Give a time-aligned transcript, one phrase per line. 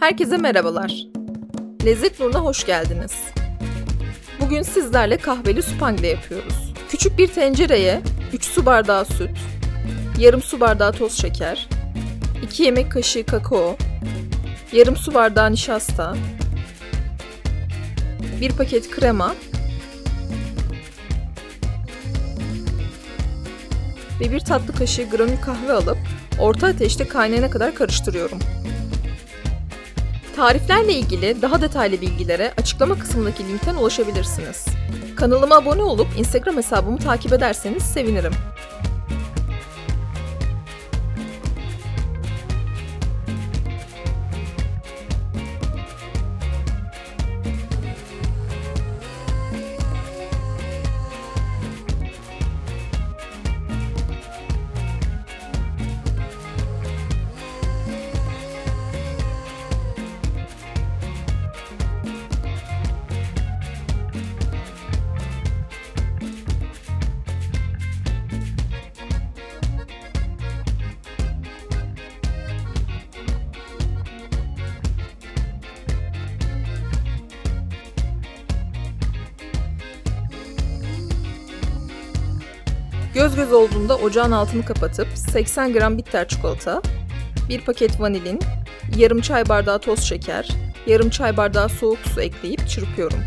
[0.00, 0.92] Herkese merhabalar.
[1.84, 3.12] Lezzet Nur'una hoş geldiniz.
[4.40, 6.74] Bugün sizlerle kahveli supangle yapıyoruz.
[6.88, 8.00] Küçük bir tencereye
[8.32, 9.38] 3 su bardağı süt,
[10.18, 11.68] yarım su bardağı toz şeker,
[12.42, 13.76] 2 yemek kaşığı kakao,
[14.72, 16.16] yarım su bardağı nişasta,
[18.40, 19.34] 1 paket krema
[24.20, 25.98] ve 1 tatlı kaşığı granül kahve alıp
[26.38, 28.38] orta ateşte kaynayana kadar karıştırıyorum.
[30.38, 34.66] Tariflerle ilgili daha detaylı bilgilere açıklama kısmındaki linkten ulaşabilirsiniz.
[35.16, 38.32] Kanalıma abone olup Instagram hesabımı takip ederseniz sevinirim.
[83.18, 86.82] Göz göz olduğunda ocağın altını kapatıp 80 gram bitter çikolata,
[87.48, 88.40] 1 paket vanilin,
[88.96, 90.48] yarım çay bardağı toz şeker,
[90.86, 93.18] yarım çay bardağı soğuk su ekleyip çırpıyorum.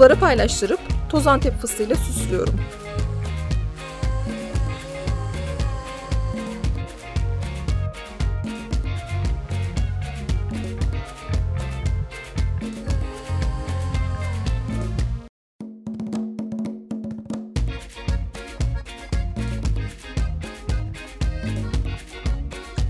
[0.00, 2.54] Kuplara paylaştırıp toz antep fıstığıyla süslüyorum.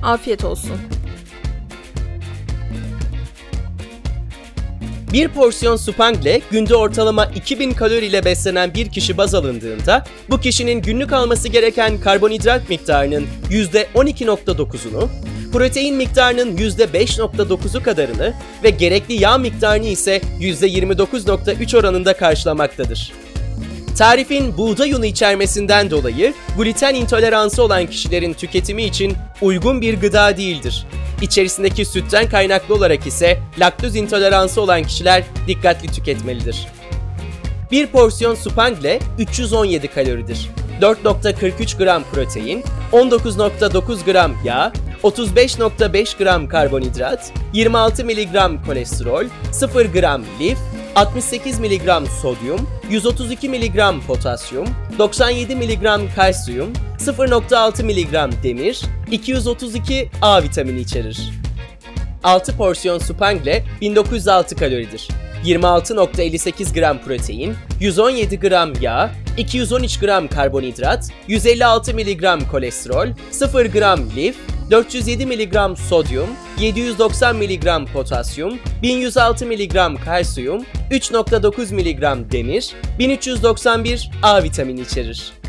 [0.03, 1.00] Afiyet olsun.
[5.13, 10.83] Bir porsiyon supangle günde ortalama 2000 kalori ile beslenen bir kişi baz alındığında bu kişinin
[10.83, 15.09] günlük alması gereken karbonhidrat miktarının %12.9'unu,
[15.53, 18.35] protein miktarının %5.9'u kadarını
[18.65, 23.13] ve gerekli yağ miktarını ise %29.3 oranında karşılamaktadır.
[23.99, 30.87] Tarifin buğday unu içermesinden dolayı gluten intoleransı olan kişilerin tüketimi için uygun bir gıda değildir.
[31.23, 36.67] İçerisindeki sütten kaynaklı olarak ise laktoz intoleransı olan kişiler dikkatli tüketmelidir.
[37.73, 40.51] Bir porsiyon supangle 317 kaloridir.
[40.81, 44.73] 4.43 gram protein, 19.9 gram yağ,
[45.03, 50.59] 35.5 gram karbonhidrat, 26 mg kolesterol, 0 gram lif,
[50.95, 54.69] 68 mg sodyum, 132 mg potasyum,
[54.99, 61.31] 97 mg kalsiyum, 0.6 mg demir, 232 A vitamini içerir.
[62.25, 65.09] 6 porsiyon supangle 1906 kaloridir.
[65.45, 74.37] 26.58 gram protein, 117 gram yağ, 213 gram karbonhidrat, 156 mg kolesterol, 0 gram lif,
[74.71, 84.81] 407 mg sodyum, 790 mg potasyum, 1106 mg kalsiyum, 3.9 mg demir, 1391 A vitamini
[84.81, 85.40] içerir.